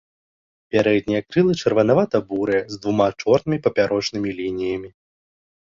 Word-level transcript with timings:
Пярэднія 0.75 1.19
крылы 1.33 1.53
чырванавата-бурыя, 1.61 2.61
з 2.73 2.81
двума 2.87 3.07
чорнымі 3.25 3.63
папярочнымі 3.69 4.29
лініямі. 4.41 4.89